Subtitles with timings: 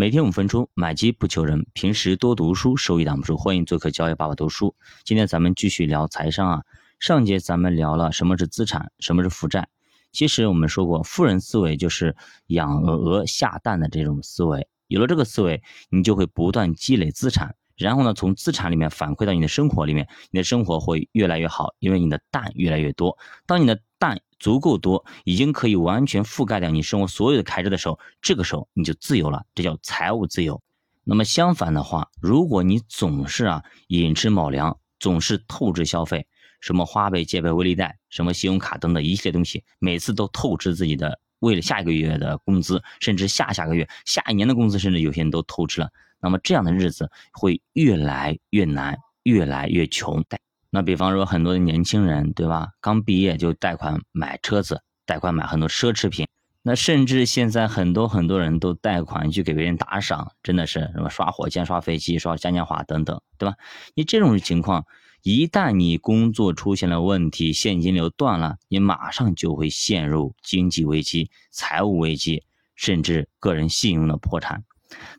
[0.00, 1.66] 每天五分钟，买基不求人。
[1.74, 3.36] 平时多读书，收益挡不住。
[3.36, 4.74] 欢迎做客教育爸爸读书。
[5.04, 6.62] 今天咱们继续聊财商啊。
[6.98, 9.68] 上节咱们聊了什么是资产，什么是负债。
[10.10, 12.16] 其实我们说过，富人思维就是
[12.46, 14.66] 养鹅下蛋的这种思维。
[14.86, 23.16] 有了这个思维，你就会不断积累资产，然后呢，从资产里面反馈到你的生活里面，你的生活会越来越好，因为你的蛋越来越多。
[23.46, 30.62] 当你的蛋足够多，已经可以完全覆盖掉你生活所有的开支的时候，这个时候你就自由了，这叫财务自由。
[31.04, 36.26] 那么相反的话，如果你总是啊寅吃卯粮，总是透支消费，
[36.60, 45.88] 什么花呗、借呗、微粒贷、什么信用卡等等一系列东西，每次都透支自己的为了下一个月的工资，甚至下下个月、下一年的工资，甚至有些人都透支了。
[46.20, 50.24] 那么这样的日子会越来越难，越来越穷。
[50.70, 52.68] 那比方说很多的年轻人，对吧？
[52.80, 56.26] 刚毕业就贷款买车子，贷款买很多奢侈品。
[56.62, 63.56] 那甚至现在很多很多人都贷款去给别人打赏，真的是什么刷火箭、刷飞机、刷嘉年华等等，对吧？
[63.94, 64.84] 你这种情况，
[65.22, 72.44] 一旦你工作出现了问题，现金流断了，你马上就会陷入经济危机、财务危机，
[72.76, 74.62] 甚至个人信用的破产。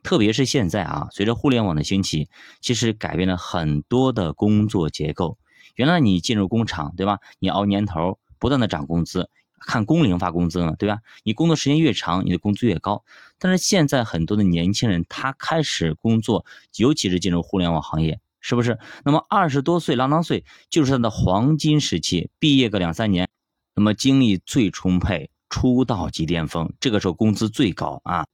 [0.04, 5.38] 特别是现在啊，随着互联网的兴起，其实改变了很多的工作结构。
[5.76, 7.20] 原来你进入工厂，对吧？
[7.40, 11.00] 你熬年头，不断的涨工资，看工龄发工资呢，对吧？
[11.24, 13.04] 你工作时间越长，你的工资越高。
[13.40, 18.78] 但是现在很多的年轻人，他开始工作，尤其是进入互联网行业，是不是？
[19.06, 23.30] 那么二十多岁，郎当岁，就是他的黄金时期，毕业个两三年，
[23.76, 28.26] 那么精力最充沛，出道即巅峰，这个时候工资最高啊。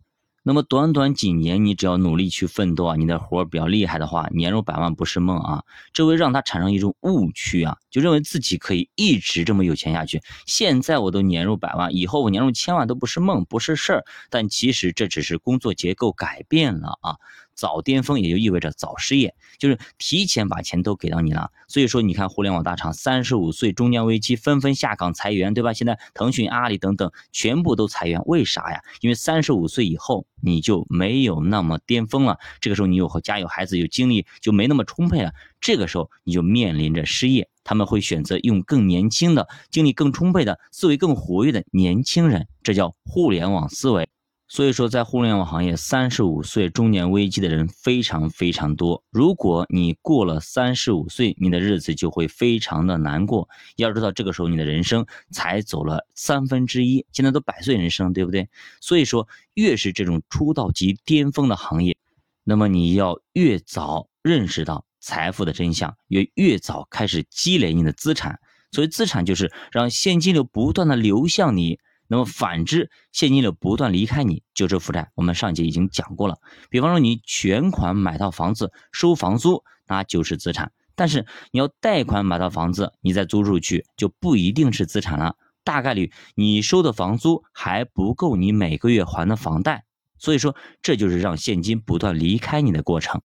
[0.48, 5.66] 那么短短几年，你只要努力去奋斗啊，你的活比较厉害的话，年入百万不是梦啊！
[5.92, 10.22] 这会让他产生一种误区啊，就认为自己可以一直这么有钱下去。
[10.45, 14.06] 现在我都年入百万，以后我年入千万都不是梦，不是事儿。
[14.30, 17.17] 但其实这只是工作结构改变了啊。
[17.58, 21.52] 早巅峰也就意味着早失业，就是提前把钱都给到你了。
[21.67, 25.73] 所以说，你看互联网大厂三十五岁中年危机，纷纷下岗裁员，对吧？
[25.73, 28.82] 现在腾讯、阿里等等全部都裁员，为啥呀？
[29.02, 37.49] 因为三十五岁以后你就没有那么巅峰了，这个时候你有和家有孩子，有精力就没那么充沛了，这个时候你就面临着失业。
[37.64, 44.08] 他们会选择用更年轻的、精力更充沛的、思维更活跃的年轻人，这叫互联网思维。
[44.49, 49.03] 所以说，在互联网行业，三十五岁中年危机的人非常非常多。
[49.11, 53.49] 如果你过了三十五岁，你的日子就会非常的难过。
[53.75, 58.47] 要知道，这个时候你的人生才走了三分之一，现在都百岁人生，对不对？
[58.80, 61.97] 所以说，越是这种出道即巅峰的行业，
[62.45, 68.39] 那么你要越早认识到财富的真相，也越早开始积累你的资产。
[68.71, 71.79] 所以，资产就是让现金流不断的流向你。
[72.08, 75.12] 那么反之，现金流不断离开你，就是负债。
[75.16, 76.38] 我们上节已经讲过了。
[76.70, 80.72] 比方说，你全款买套房子收房租，那就是资产。
[80.95, 85.36] 但是你要贷款买套房子，你再租出去，就不一定是资产了。
[85.64, 89.84] 大概率你收的房租还不够你每个月还的房贷。
[90.18, 93.22] 所以说，这就是让现金不断离开你的过程。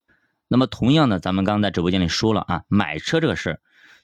[0.48, 3.60] 那么同样的，咱们刚刚在直播间里说了啊，买车这个事儿。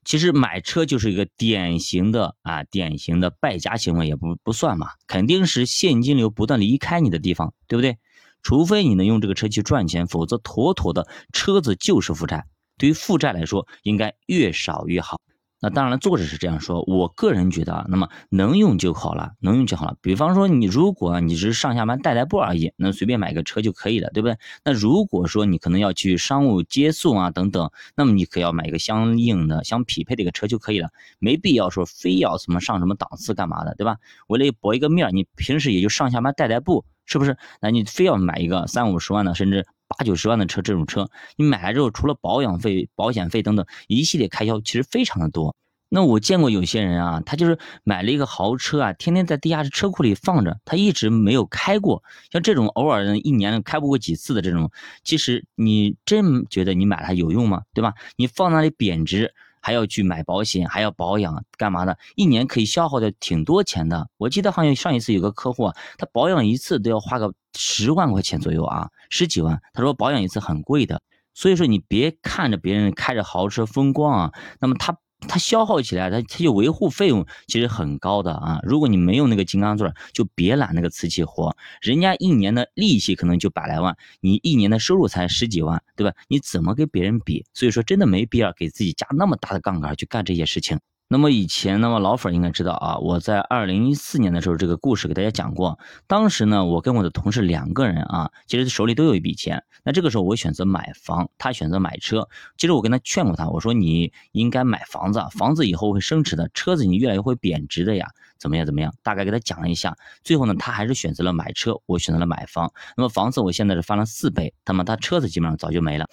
[0.08, 7.98] 其实买车就是一个典型的啊，典型的败家行为也不不算嘛，肯定是现金流不断离开你的地方，对不对？
[8.42, 12.47] 除非你能用这个车去赚钱，否则妥妥的车子就是负债。
[12.78, 15.20] 对于负债来说，应该越少越好。
[15.60, 16.82] 那当然了，作者是这样说。
[16.86, 19.96] 我个人觉得啊，那么能用就好了，能用就好了。
[20.00, 24.38] 比方说，你如果你只是上下班代代步而已，那随便买个车就可以了，对不对？
[24.64, 33.97] 那如果说你可能要去商务接送啊等等，那么你可要买一个相应的、相匹配的一个车就可以了，没必要说非要什么上什么档次干嘛的，对吧？
[34.28, 37.36] 为了博一个面，你平时也就上下班代代步，是不是？
[37.60, 39.66] 那你非要买一个三五十万的，甚至。
[39.88, 45.56] 八九十万的车，这种车你买来之后，除了保养费、保险费等等一系列开销，其实非常的多。
[45.91, 52.03] 那我见过有些人啊，他就是买了一个豪车啊，天天在地下室车库里放着，他一直没有开过。
[52.31, 54.71] 像这种偶尔一年开不过几次的这种，
[55.03, 57.62] 其实你真觉得你买它有用吗？
[57.72, 57.95] 对吧？
[58.16, 59.34] 你放那里贬值。
[59.60, 61.97] 还要去买保险，还要保养，干嘛的？
[62.16, 64.09] 一年可以消耗的挺多钱的。
[64.16, 69.60] 我记得好像上一次有个客户，他保养一次都要花个十万块钱左右啊，十几万。
[69.72, 71.01] 他说保养一次很贵的，
[71.34, 74.97] 所以说你别看着别人开着豪车风光啊，那么他。
[75.26, 78.60] 它消耗起来，它它就维护费用其实很高的啊。
[78.62, 81.56] 如果你没有那个金刚钻，就别揽那个瓷器活。
[81.80, 86.15] 人家一年的利息可能就百来万，你一年的收入才十几万，对吧？
[86.28, 87.44] 你怎么跟别人比？
[87.53, 90.78] 所以说真的没必要给自己加那么大的杠杆去干这些事情。
[91.10, 95.78] 那么以前，那么老粉应该知道啊，我在二零一四年的时候，这个故事给大家讲过。
[96.07, 99.65] 当时呢，我跟我的同事两个人啊，其实手里都有一笔钱。
[99.84, 102.28] 那这个时候，我选择买房，他选择买车。
[102.59, 108.07] 其实我跟他劝过他，我说你应该买房子，房子以后会升值的，车子你越来越会贬值的呀，
[108.39, 108.93] 怎么样怎么样？
[109.03, 109.97] 大概给他讲了一下。
[110.22, 112.71] 最后呢，他还是选择了买车，我选择了买房。
[112.99, 116.07] 那么房子我现在是翻了四倍，那么他车子基本上早就没了。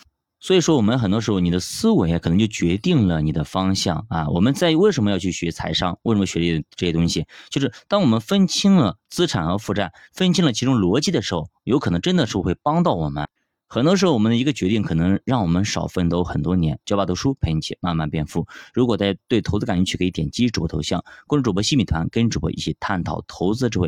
[0.46, 4.30] 所以说，我们很多时候，你的思维啊，可能就决定了你的方向啊。
[4.30, 5.98] 我们在为什么要去学财商？
[6.04, 7.26] 为什么学这这些东西？
[7.50, 13.28] 就是当我们分清了资产和负债，分清了其中逻辑的时候，有可能真的是会帮到我们。
[13.68, 16.80] 很多时候，我们的一个决定可能让我们少奋斗很多年。
[16.86, 18.46] 教爸读书陪你一起慢慢变富。
[18.72, 23.84] 如果大家对投资感兴趣，可以点击主播头像，关注主播新米团，跟主播一起探讨投资智慧。